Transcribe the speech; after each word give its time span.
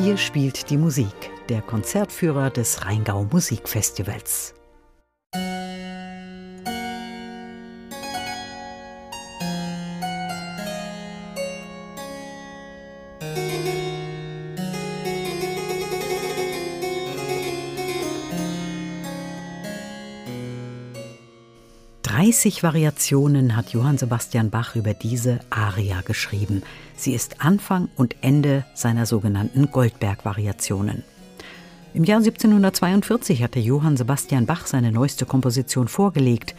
Hier 0.00 0.16
spielt 0.16 0.70
die 0.70 0.76
Musik, 0.76 1.32
der 1.48 1.60
Konzertführer 1.60 2.50
des 2.50 2.84
Rheingau 2.84 3.24
Musikfestivals. 3.32 4.54
30 22.18 22.64
Variationen 22.64 23.54
hat 23.54 23.70
Johann 23.70 23.96
Sebastian 23.96 24.50
Bach 24.50 24.74
über 24.74 24.92
diese 24.92 25.38
Aria 25.50 26.00
geschrieben. 26.00 26.64
Sie 26.96 27.14
ist 27.14 27.40
Anfang 27.40 27.88
und 27.94 28.16
Ende 28.22 28.64
seiner 28.74 29.06
sogenannten 29.06 29.70
Goldberg-Variationen. 29.70 31.04
Im 31.94 32.02
Jahr 32.02 32.18
1742 32.18 33.44
hatte 33.44 33.60
Johann 33.60 33.96
Sebastian 33.96 34.46
Bach 34.46 34.66
seine 34.66 34.90
neueste 34.90 35.26
Komposition 35.26 35.86
vorgelegt. 35.86 36.56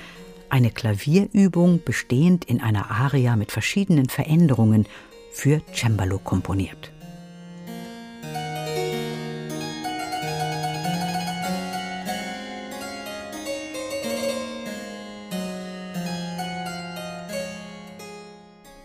Eine 0.49 0.71
Klavierübung 0.71 1.81
bestehend 1.83 2.45
in 2.45 2.61
einer 2.61 2.89
Aria 2.89 3.35
mit 3.35 3.51
verschiedenen 3.51 4.07
Veränderungen 4.07 4.85
für 5.33 5.61
Cembalo 5.73 6.19
komponiert. 6.19 6.93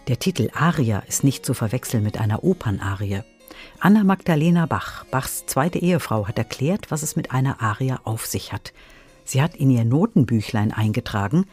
Der 0.06 0.18
Titel 0.18 0.50
Aria 0.52 0.98
ist 1.08 1.24
nicht 1.24 1.46
zu 1.46 1.54
verwechseln 1.54 2.02
mit 2.02 2.18
einer 2.18 2.44
Opernarie. 2.44 3.20
Anna 3.80 4.04
Magdalena 4.04 4.66
Bach, 4.66 5.04
Bachs 5.04 5.46
zweite 5.46 5.78
Ehefrau, 5.78 6.28
hat 6.28 6.36
erklärt, 6.36 6.90
was 6.90 7.02
es 7.02 7.16
mit 7.16 7.32
einer 7.32 7.62
Aria 7.62 8.00
auf 8.04 8.26
sich 8.26 8.52
hat. 8.52 8.74
Sie 9.24 9.40
hat 9.40 9.56
in 9.56 9.70
ihr 9.70 9.84
Notenbüchlein 9.84 10.72
eingetragen, 10.72 11.46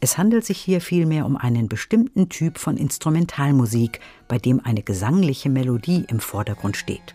es 0.00 0.18
handelt 0.18 0.44
sich 0.44 0.58
hier 0.58 0.80
vielmehr 0.80 1.24
um 1.26 1.36
einen 1.36 1.68
bestimmten 1.68 2.28
Typ 2.28 2.58
von 2.58 2.76
Instrumentalmusik, 2.76 4.00
bei 4.26 4.36
dem 4.36 4.58
eine 4.58 4.82
gesangliche 4.82 5.48
Melodie 5.48 6.04
im 6.08 6.18
Vordergrund 6.18 6.76
steht. 6.76 7.14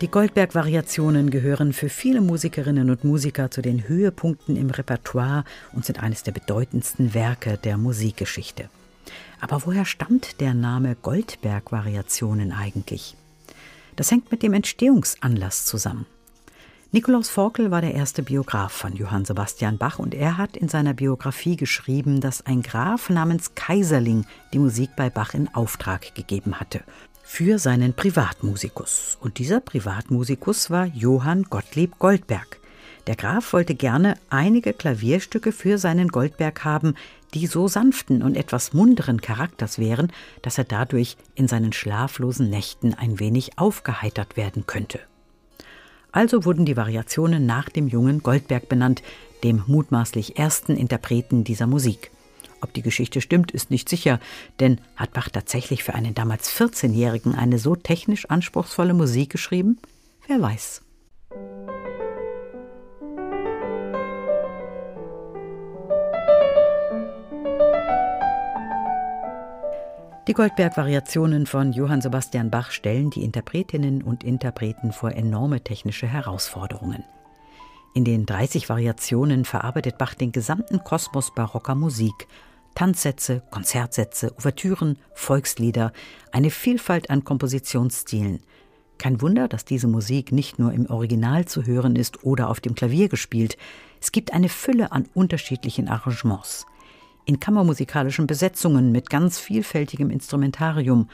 Die 0.00 0.08
Goldberg-Variationen 0.08 1.28
gehören 1.28 1.74
für 1.74 1.90
viele 1.90 2.22
Musikerinnen 2.22 2.88
und 2.88 3.04
Musiker 3.04 3.50
zu 3.50 3.60
den 3.60 3.86
Höhepunkten 3.86 4.56
im 4.56 4.70
Repertoire 4.70 5.44
und 5.74 5.84
sind 5.84 6.02
eines 6.02 6.22
der 6.22 6.32
bedeutendsten 6.32 7.12
Werke 7.12 7.58
der 7.58 7.76
Musikgeschichte. 7.76 8.70
Aber 9.42 9.66
woher 9.66 9.84
stammt 9.84 10.40
der 10.40 10.54
Name 10.54 10.96
Goldberg-Variationen 11.02 12.50
eigentlich? 12.50 13.14
Das 13.96 14.10
hängt 14.10 14.30
mit 14.30 14.42
dem 14.42 14.54
Entstehungsanlass 14.54 15.66
zusammen. 15.66 16.06
Nikolaus 16.92 17.28
Forkel 17.28 17.70
war 17.70 17.82
der 17.82 17.94
erste 17.94 18.22
Biograf 18.22 18.72
von 18.72 18.96
Johann 18.96 19.26
Sebastian 19.26 19.76
Bach 19.76 19.98
und 19.98 20.14
er 20.14 20.38
hat 20.38 20.56
in 20.56 20.68
seiner 20.68 20.94
Biografie 20.94 21.56
geschrieben, 21.56 22.22
dass 22.22 22.46
ein 22.46 22.62
Graf 22.62 23.10
namens 23.10 23.54
Kaiserling 23.54 24.24
die 24.54 24.58
Musik 24.58 24.90
bei 24.96 25.10
Bach 25.10 25.34
in 25.34 25.54
Auftrag 25.54 26.14
gegeben 26.14 26.58
hatte 26.58 26.80
für 27.32 27.60
seinen 27.60 27.94
Privatmusikus. 27.94 29.16
Und 29.20 29.38
dieser 29.38 29.60
Privatmusikus 29.60 30.68
war 30.68 30.86
Johann 30.86 31.44
Gottlieb 31.44 31.96
Goldberg. 32.00 32.58
Der 33.06 33.14
Graf 33.14 33.52
wollte 33.52 33.76
gerne 33.76 34.16
einige 34.30 34.72
Klavierstücke 34.72 35.52
für 35.52 35.78
seinen 35.78 36.08
Goldberg 36.08 36.64
haben, 36.64 36.96
die 37.32 37.46
so 37.46 37.68
sanften 37.68 38.24
und 38.24 38.36
etwas 38.36 38.72
munderen 38.72 39.20
Charakters 39.20 39.78
wären, 39.78 40.12
dass 40.42 40.58
er 40.58 40.64
dadurch 40.64 41.16
in 41.36 41.46
seinen 41.46 41.72
schlaflosen 41.72 42.50
Nächten 42.50 42.94
ein 42.94 43.20
wenig 43.20 43.58
aufgeheitert 43.60 44.36
werden 44.36 44.66
könnte. 44.66 44.98
Also 46.10 46.44
wurden 46.44 46.66
die 46.66 46.76
Variationen 46.76 47.46
nach 47.46 47.68
dem 47.68 47.86
jungen 47.86 48.24
Goldberg 48.24 48.68
benannt, 48.68 49.04
dem 49.44 49.62
mutmaßlich 49.68 50.36
ersten 50.36 50.76
Interpreten 50.76 51.44
dieser 51.44 51.68
Musik. 51.68 52.10
Ob 52.62 52.74
die 52.74 52.82
Geschichte 52.82 53.20
stimmt, 53.20 53.52
ist 53.52 53.70
nicht 53.70 53.88
sicher, 53.88 54.20
denn 54.60 54.80
hat 54.96 55.12
Bach 55.12 55.28
tatsächlich 55.30 55.82
für 55.82 55.94
einen 55.94 56.14
damals 56.14 56.50
14-Jährigen 56.52 57.34
eine 57.34 57.58
so 57.58 57.74
technisch 57.74 58.26
anspruchsvolle 58.26 58.94
Musik 58.94 59.30
geschrieben? 59.30 59.78
Wer 60.26 60.40
weiß. 60.42 60.82
Die 70.28 70.34
Goldberg-Variationen 70.34 71.46
von 71.46 71.72
Johann 71.72 72.02
Sebastian 72.02 72.50
Bach 72.50 72.70
stellen 72.70 73.10
die 73.10 73.24
Interpretinnen 73.24 74.02
und 74.02 74.22
Interpreten 74.22 74.92
vor 74.92 75.10
enorme 75.10 75.64
technische 75.64 76.06
Herausforderungen. 76.06 77.02
In 77.94 78.04
den 78.04 78.26
30 78.26 78.68
Variationen 78.68 79.44
verarbeitet 79.44 79.98
Bach 79.98 80.14
den 80.14 80.30
gesamten 80.30 80.84
Kosmos 80.84 81.34
barocker 81.34 81.74
Musik 81.74 82.28
Tanzsätze, 82.74 83.42
Konzertsätze, 83.50 84.32
Ouvertüren, 84.36 84.98
Volkslieder, 85.14 85.92
eine 86.32 86.50
Vielfalt 86.50 87.10
an 87.10 87.24
Kompositionsstilen. 87.24 88.40
Kein 88.98 89.20
Wunder, 89.22 89.48
dass 89.48 89.64
diese 89.64 89.88
Musik 89.88 90.30
nicht 90.30 90.58
nur 90.58 90.72
im 90.72 90.88
Original 90.90 91.46
zu 91.46 91.64
hören 91.64 91.96
ist 91.96 92.24
oder 92.24 92.50
auf 92.50 92.60
dem 92.60 92.74
Klavier 92.74 93.08
gespielt. 93.08 93.56
Es 94.00 94.12
gibt 94.12 94.32
eine 94.32 94.48
Fülle 94.48 94.92
an 94.92 95.08
unterschiedlichen 95.14 95.88
Arrangements. 95.88 96.66
In 97.24 97.40
kammermusikalischen 97.40 98.26
Besetzungen 98.26 98.92
mit 98.92 99.08
ganz 99.08 99.38
vielfältigem 99.38 100.10
Instrumentarium, 100.10 101.08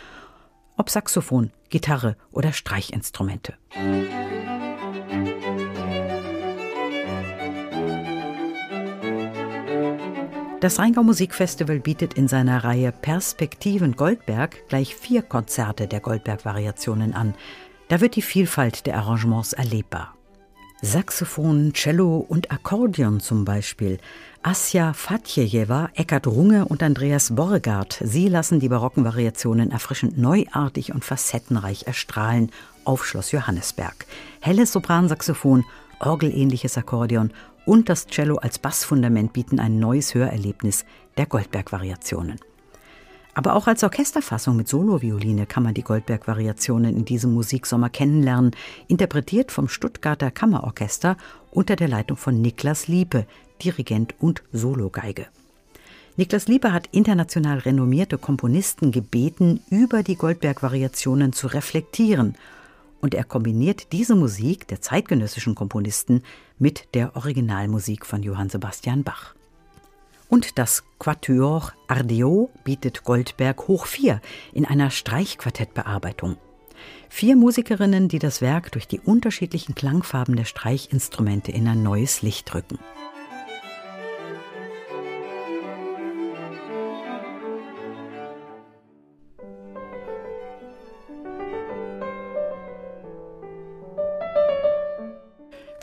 ob 0.77 0.91
Saxophon, 0.91 1.53
Gitarre 1.69 2.17
oder 2.33 2.53
Streichinstrumente. 2.53 3.55
Das 10.66 10.81
Rheingau 10.81 11.04
Musikfestival 11.04 11.78
bietet 11.78 12.15
in 12.15 12.27
seiner 12.27 12.65
Reihe 12.65 12.91
Perspektiven 12.91 13.94
Goldberg 13.94 14.69
gleich 14.69 14.97
vier 14.97 15.22
Konzerte 15.22 15.87
der 15.87 16.00
Goldberg-Variationen 16.00 17.15
an. 17.15 17.37
Da 17.87 18.00
wird 18.00 18.16
die 18.16 18.22
Vielfalt 18.22 18.84
der 18.84 18.97
Arrangements 18.97 19.53
erlebbar. 19.53 20.16
Saxophon, 20.82 21.72
Cello 21.72 22.16
und 22.16 22.50
Akkordeon 22.50 23.21
zum 23.21 23.44
Beispiel. 23.44 23.99
Asja 24.43 24.93
Fatjejewa, 24.93 25.91
Eckhard 25.94 26.26
Runge 26.26 26.65
und 26.65 26.82
Andreas 26.82 27.37
Borregard, 27.37 28.00
sie 28.03 28.28
lassen 28.28 28.59
die 28.59 28.69
barocken 28.69 29.05
Variationen 29.05 29.71
erfrischend 29.71 30.19
neuartig 30.19 30.93
und 30.93 31.05
facettenreich 31.05 31.87
erstrahlen 31.87 32.50
auf 32.84 33.06
Schloss 33.06 33.31
Johannesberg. 33.31 34.05
Helles 34.41 34.72
Sopransaxophon, 34.72 35.65
orgelähnliches 36.01 36.79
Akkordeon 36.79 37.33
und 37.65 37.89
das 37.89 38.07
Cello 38.07 38.37
als 38.37 38.59
Bassfundament 38.59 39.33
bieten 39.33 39.59
ein 39.61 39.79
neues 39.79 40.15
Hörerlebnis 40.15 40.84
der 41.17 41.27
Goldberg-Variationen. 41.27 42.39
Aber 43.34 43.55
auch 43.55 43.67
als 43.67 43.84
Orchesterfassung 43.84 44.56
mit 44.56 44.67
Solovioline 44.67 45.45
kann 45.45 45.62
man 45.62 45.75
die 45.75 45.83
Goldberg-Variationen 45.83 46.97
in 46.97 47.05
diesem 47.05 47.35
Musiksommer 47.35 47.91
kennenlernen, 47.91 48.53
interpretiert 48.89 49.53
vom 49.53 49.69
Stuttgarter 49.69 50.31
Kammerorchester 50.31 51.19
unter 51.51 51.77
der 51.77 51.89
Leitung 51.89 52.17
von 52.17 52.41
Niklas 52.41 52.89
Liepe, 52.89 53.27
Dirigent 53.62 54.15
und 54.21 54.43
Sologeige. 54.53 55.27
Niklas 56.17 56.49
Liepe 56.49 56.73
hat 56.73 56.89
international 56.93 57.59
renommierte 57.59 58.17
Komponisten 58.17 58.91
gebeten, 58.91 59.61
über 59.69 60.03
die 60.03 60.17
Goldberg-Variationen 60.17 61.35
zu 61.35 61.49
reflektieren 61.49 62.37
und 63.00 63.14
er 63.14 63.25
kombiniert 63.25 63.93
diese 63.93 64.14
Musik 64.14 64.66
der 64.69 64.81
zeitgenössischen 64.81 65.54
Komponisten 65.54 66.22
mit 66.58 66.94
der 66.94 67.16
Originalmusik 67.16 68.06
von 68.06 68.22
Johann 68.22 68.48
Sebastian 68.48 69.04
Bach. 69.04 69.34
Und 70.28 70.58
das 70.58 70.82
Quatuor 70.98 71.72
Ardeo 71.87 72.50
bietet 72.64 73.04
Goldberg 73.04 73.69
hoch 73.69 73.87
4 73.87 74.20
in 74.52 74.64
einer 74.64 74.90
Streichquartettbearbeitung. 74.90 76.37
Vier 77.08 77.37
Musikerinnen, 77.37 78.08
die 78.08 78.19
das 78.19 78.40
Werk 78.40 78.72
durch 78.72 78.88
die 78.88 79.00
unterschiedlichen 79.00 79.75
Klangfarben 79.75 80.37
der 80.37 80.44
Streichinstrumente 80.44 81.52
in 81.52 81.69
ein 81.69 81.82
neues 81.82 82.22
Licht 82.22 82.52
rücken. 82.54 82.78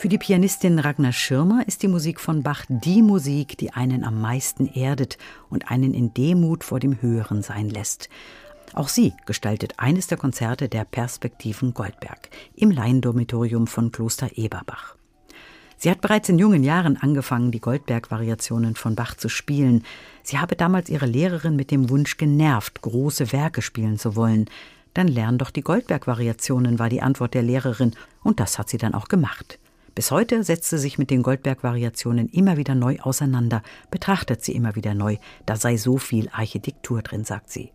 Für 0.04 0.10
die 0.10 0.18
Pianistin 0.18 0.78
Ragnar 0.78 1.14
Schirmer 1.14 1.66
ist 1.66 1.82
die 1.82 1.88
Musik 1.88 2.20
von 2.20 2.42
Bach 2.42 2.66
die 2.68 3.00
Musik, 3.00 3.56
die 3.56 3.72
einen 3.72 4.04
am 4.04 4.20
meisten 4.20 4.66
erdet 4.66 5.16
und 5.48 5.70
einen 5.70 5.94
in 5.94 6.12
Demut 6.12 6.62
vor 6.62 6.78
dem 6.78 7.00
Höheren 7.00 7.40
sein 7.40 7.70
lässt. 7.70 8.10
Auch 8.74 8.88
sie 8.88 9.14
gestaltet 9.24 9.78
eines 9.78 10.06
der 10.06 10.18
Konzerte 10.18 10.68
der 10.68 10.84
Perspektiven 10.84 11.72
Goldberg 11.72 12.28
im 12.54 12.70
Laiendormitorium 12.70 13.66
von 13.66 13.92
Kloster 13.92 14.28
Eberbach. 14.36 14.96
Sie 15.78 15.90
hat 15.90 16.02
bereits 16.02 16.28
in 16.28 16.38
jungen 16.38 16.64
Jahren 16.64 16.98
angefangen, 16.98 17.50
die 17.50 17.60
Goldberg-Variationen 17.62 18.74
von 18.74 18.94
Bach 18.96 19.14
zu 19.14 19.30
spielen. 19.30 19.84
Sie 20.22 20.36
habe 20.36 20.54
damals 20.54 20.90
ihre 20.90 21.06
Lehrerin 21.06 21.56
mit 21.56 21.70
dem 21.70 21.88
Wunsch 21.88 22.18
genervt, 22.18 22.82
große 22.82 23.32
Werke 23.32 23.62
spielen 23.62 23.98
zu 23.98 24.16
wollen. 24.16 24.50
Dann 24.92 25.08
lern 25.08 25.38
doch 25.38 25.50
die 25.50 25.62
Goldberg-Variationen, 25.62 26.78
war 26.78 26.90
die 26.90 27.00
Antwort 27.00 27.32
der 27.32 27.42
Lehrerin, 27.42 27.92
und 28.22 28.38
das 28.38 28.58
hat 28.58 28.68
sie 28.68 28.76
dann 28.76 28.92
auch 28.92 29.08
gemacht. 29.08 29.58
Bis 29.94 30.10
heute 30.10 30.42
setzt 30.42 30.70
sie 30.70 30.78
sich 30.78 30.98
mit 30.98 31.10
den 31.10 31.22
Goldberg-Variationen 31.22 32.28
immer 32.28 32.56
wieder 32.56 32.74
neu 32.74 32.98
auseinander, 32.98 33.62
betrachtet 33.92 34.42
sie 34.42 34.52
immer 34.52 34.74
wieder 34.74 34.92
neu. 34.92 35.18
Da 35.46 35.54
sei 35.54 35.76
so 35.76 35.98
viel 35.98 36.28
Architektur 36.32 37.02
drin, 37.02 37.24
sagt 37.24 37.50
sie. 37.50 37.72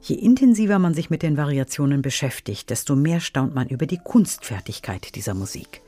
Je 0.00 0.14
intensiver 0.14 0.78
man 0.78 0.94
sich 0.94 1.10
mit 1.10 1.22
den 1.22 1.36
Variationen 1.36 2.00
beschäftigt, 2.00 2.70
desto 2.70 2.96
mehr 2.96 3.20
staunt 3.20 3.54
man 3.54 3.68
über 3.68 3.84
die 3.84 3.98
Kunstfertigkeit 3.98 5.14
dieser 5.14 5.34
Musik. 5.34 5.82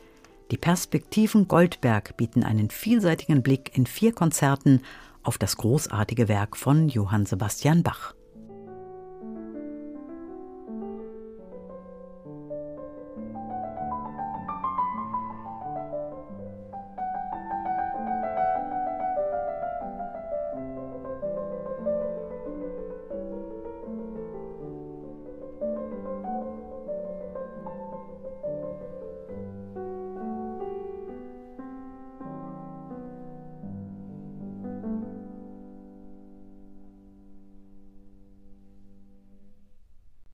Die 0.51 0.59
Perspektiven 0.59 1.47
Goldberg 1.47 2.17
bieten 2.17 2.43
einen 2.43 2.71
vielseitigen 2.71 3.43
Blick 3.43 3.77
in 3.77 3.87
vier 3.87 4.13
Konzerten 4.13 4.83
auf 5.23 5.39
das 5.39 5.57
großartige 5.57 6.29
Werk 6.29 6.57
von 6.57 6.89
Johann 6.89 7.27
Sebastian 7.27 7.83
Bach. 7.83 8.15